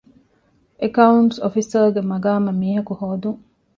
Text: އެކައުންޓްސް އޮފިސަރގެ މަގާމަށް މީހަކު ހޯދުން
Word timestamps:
އެކައުންޓްސް 0.81 1.39
އޮފިސަރގެ 1.43 2.01
މަގާމަށް 2.11 2.59
މީހަކު 2.61 2.93
ހޯދުން 2.99 3.39